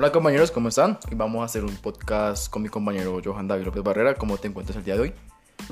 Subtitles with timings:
[0.00, 0.98] Hola compañeros, ¿cómo están?
[1.10, 4.14] Hoy vamos a hacer un podcast con mi compañero Johan David López Barrera.
[4.14, 5.12] ¿Cómo te encuentras el día de hoy?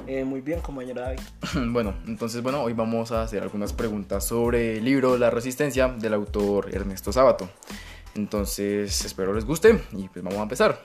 [0.07, 1.21] Eh, muy bien, compañero David.
[1.73, 6.13] bueno, entonces bueno, hoy vamos a hacer algunas preguntas sobre el libro La Resistencia del
[6.13, 7.49] autor Ernesto Sábato.
[8.17, 10.79] Entonces espero les guste y pues vamos a empezar.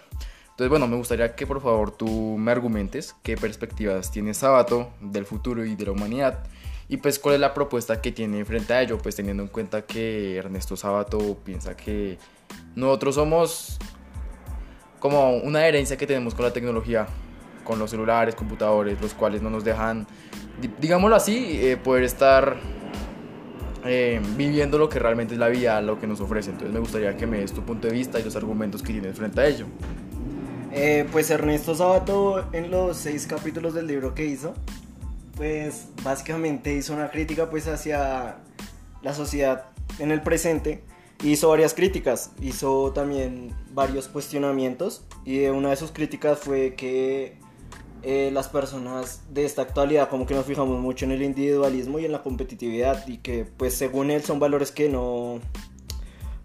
[0.43, 5.25] Entonces bueno, me gustaría que por favor tú me argumentes qué perspectivas tiene Sábato del
[5.25, 6.45] futuro y de la humanidad
[6.89, 9.83] y pues cuál es la propuesta que tiene frente a ello, pues teniendo en cuenta
[9.83, 12.17] que Ernesto Sábato piensa que
[12.75, 13.79] nosotros somos
[14.99, 17.07] como una herencia que tenemos con la tecnología,
[17.63, 20.07] con los celulares, computadores, los cuales no nos dejan,
[20.79, 22.57] digámoslo así, eh, poder estar
[23.85, 26.51] eh, viviendo lo que realmente es la vida, lo que nos ofrece.
[26.51, 29.17] Entonces me gustaría que me des tu punto de vista y los argumentos que tienes
[29.17, 29.65] frente a ello.
[30.71, 34.53] Eh, pues Ernesto Sabato en los seis capítulos del libro que hizo,
[35.35, 38.37] pues básicamente hizo una crítica pues hacia
[39.01, 39.65] la sociedad
[39.99, 40.83] en el presente.
[41.23, 47.37] Hizo varias críticas, hizo también varios cuestionamientos y una de sus críticas fue que
[48.01, 52.05] eh, las personas de esta actualidad como que nos fijamos mucho en el individualismo y
[52.05, 55.39] en la competitividad y que pues según él son valores que no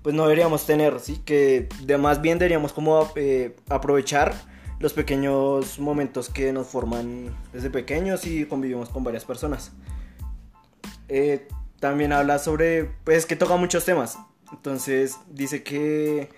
[0.02, 4.36] pues no deberíamos tener, sí que de más bien deberíamos como eh, aprovechar
[4.80, 9.72] los pequeños momentos que nos forman desde pequeños y convivimos con varias personas.
[11.08, 11.48] Eh,
[11.80, 14.18] también habla sobre, pues que toca muchos temas,
[14.52, 16.30] entonces dice que,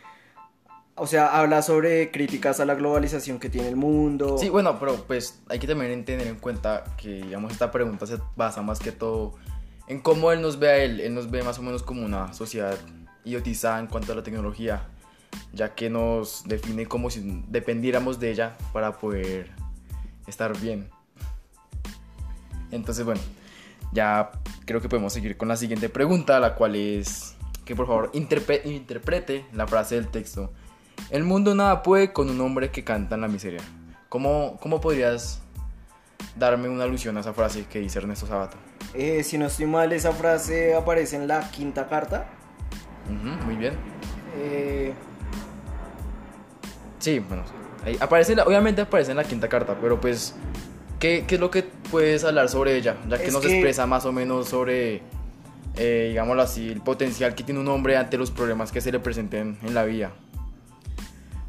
[0.94, 4.36] o sea, habla sobre críticas a la globalización que tiene el mundo.
[4.38, 8.18] Sí, bueno, pero pues hay que también tener en cuenta que, digamos, esta pregunta se
[8.36, 9.34] basa más que todo
[9.86, 11.00] en cómo él nos ve a él.
[11.00, 12.78] Él nos ve más o menos como una sociedad
[13.24, 14.86] idiotizada en cuanto a la tecnología,
[15.52, 19.50] ya que nos define como si dependiéramos de ella para poder
[20.26, 20.88] estar bien.
[22.70, 23.20] Entonces, bueno,
[23.92, 24.30] ya
[24.64, 29.44] creo que podemos seguir con la siguiente pregunta, la cual es que por favor interprete
[29.52, 30.52] la frase del texto.
[31.10, 33.60] El mundo nada puede con un hombre que canta en la miseria.
[34.08, 35.40] ¿Cómo, cómo podrías
[36.36, 38.56] darme una alusión a esa frase que dice Ernesto Sabato?
[38.94, 42.28] Eh, si no estoy mal, esa frase aparece en la quinta carta.
[43.44, 43.74] muy bien.
[44.36, 44.94] Eh...
[47.00, 47.42] Sí, bueno,
[47.98, 50.36] aparece, obviamente aparece en la quinta carta, pero pues,
[51.00, 52.96] ¿qué, ¿qué, es lo que puedes hablar sobre ella?
[53.08, 55.02] Ya que nos expresa más o menos sobre
[55.76, 58.98] eh, digámoslo así, el potencial que tiene un hombre ante los problemas que se le
[58.98, 60.12] presenten en la vida.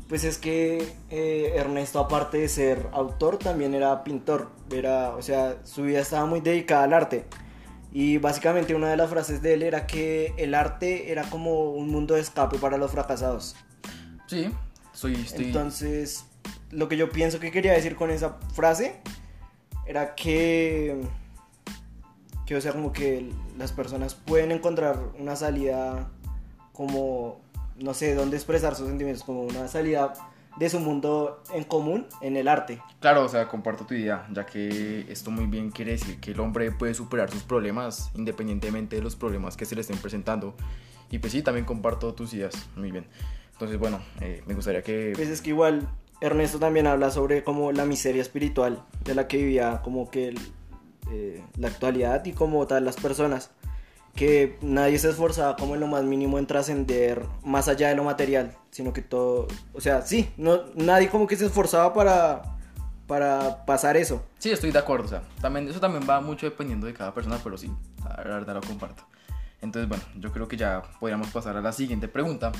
[0.07, 4.49] Pues es que eh, Ernesto, aparte de ser autor, también era pintor.
[4.69, 7.25] Era, o sea, su vida estaba muy dedicada al arte.
[7.93, 11.89] Y básicamente una de las frases de él era que el arte era como un
[11.89, 13.55] mundo de escape para los fracasados.
[14.27, 14.49] Sí,
[14.93, 15.45] soy, estoy...
[15.45, 16.25] Entonces,
[16.71, 19.01] lo que yo pienso que quería decir con esa frase
[19.85, 21.01] era que
[22.45, 26.09] que o sea como que las personas pueden encontrar una salida
[26.73, 27.39] como
[27.77, 30.13] no sé dónde expresar sus sentimientos como una salida
[30.57, 32.81] de su mundo en común en el arte.
[32.99, 36.39] Claro, o sea, comparto tu idea, ya que esto muy bien quiere decir que el
[36.39, 40.53] hombre puede superar sus problemas independientemente de los problemas que se le estén presentando.
[41.09, 43.05] Y pues sí, también comparto tus ideas, muy bien.
[43.61, 45.13] Entonces, bueno, eh, me gustaría que...
[45.15, 45.87] Pues es que igual
[46.19, 50.39] Ernesto también habla sobre como la miseria espiritual de la que vivía como que el,
[51.11, 53.51] eh, la actualidad y como tal las personas.
[54.15, 58.03] Que nadie se esforzaba como en lo más mínimo en trascender más allá de lo
[58.03, 62.41] material, sino que todo, o sea, sí, no, nadie como que se esforzaba para,
[63.05, 64.25] para pasar eso.
[64.39, 67.39] Sí, estoy de acuerdo, o sea, también, eso también va mucho dependiendo de cada persona,
[67.43, 67.71] pero sí,
[68.03, 69.03] la verdad lo comparto.
[69.61, 72.51] Entonces, bueno, yo creo que ya podríamos pasar a la siguiente pregunta,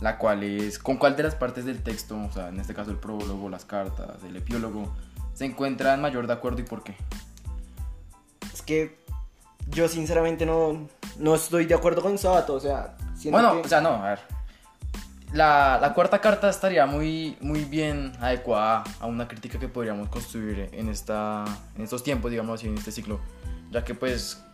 [0.00, 2.90] la cual es, ¿con cuál de las partes del texto, o sea, en este caso
[2.90, 4.94] el prólogo, las cartas, el epiólogo,
[5.34, 6.96] se encuentran mayor de acuerdo y por qué?
[8.66, 8.98] que
[9.68, 10.86] yo sinceramente no,
[11.18, 12.96] no estoy de acuerdo con Sabato, o sea...
[13.30, 14.20] Bueno, o sea, no, a ver.
[15.32, 20.68] La, la, cuarta carta estaría muy, muy bien adecuada a una crítica que podríamos construir
[20.72, 23.20] en, esta, en estos tiempos, digamos así, en este ciclo,
[23.70, 24.44] ya que pues,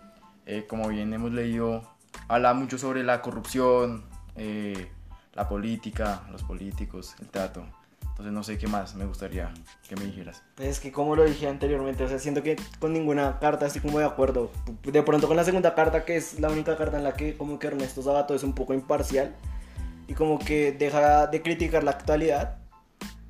[0.46, 1.82] eh, como bien hemos leído,
[2.28, 4.04] habla mucho sobre la corrupción,
[4.36, 4.90] eh,
[5.34, 7.66] la política, los políticos, el teatro.
[8.12, 9.52] Entonces no sé qué más me gustaría
[9.88, 10.42] que me dijeras.
[10.58, 13.98] Es que como lo dije anteriormente, o sea, siento que con ninguna carta estoy como
[13.98, 14.50] de acuerdo.
[14.82, 17.58] De pronto con la segunda carta, que es la única carta en la que como
[17.58, 19.34] que Ernesto Sabato es un poco imparcial
[20.06, 22.58] y como que deja de criticar la actualidad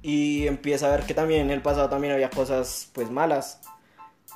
[0.03, 3.61] y empieza a ver que también en el pasado también había cosas pues malas.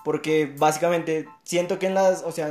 [0.04, 2.48] Porque básicamente siento que en las, o sea,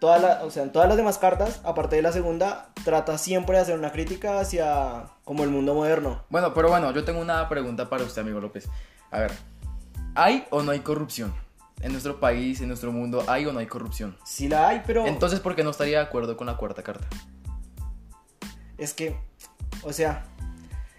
[0.00, 3.78] o sea, en todas las demás cartas, aparte de la segunda, trata siempre de hacer
[3.78, 6.24] una crítica hacia como el mundo moderno.
[6.28, 8.68] Bueno, pero bueno, yo tengo una pregunta para usted, amigo López.
[9.10, 9.32] A ver,
[10.14, 11.34] ¿hay o no hay corrupción?
[11.80, 14.16] En nuestro país, en nuestro mundo, ¿hay o no hay corrupción?
[14.24, 15.06] Sí la hay, pero...
[15.06, 17.06] Entonces, ¿por qué no estaría de acuerdo con la cuarta carta?
[18.78, 19.16] Es que,
[19.82, 20.24] o sea,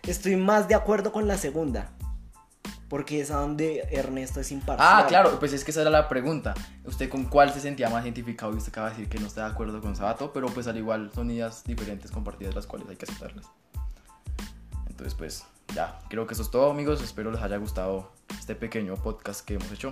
[0.03, 1.91] estoy más de acuerdo con la segunda.
[2.95, 4.87] Porque es a donde Ernesto es imparcial.
[4.89, 6.53] Ah, claro, pues es que esa era la pregunta.
[6.85, 8.53] ¿Usted con cuál se sentía más identificado?
[8.53, 10.77] Y usted acaba de decir que no está de acuerdo con Sabato, pero pues al
[10.77, 13.47] igual son ideas diferentes compartidas las cuales hay que aceptarlas.
[14.87, 15.43] Entonces pues
[15.73, 17.03] ya, creo que eso es todo amigos.
[17.03, 19.91] Espero les haya gustado este pequeño podcast que hemos hecho.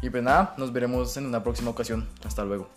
[0.00, 2.08] Y pues nada, nos veremos en una próxima ocasión.
[2.24, 2.70] Hasta luego.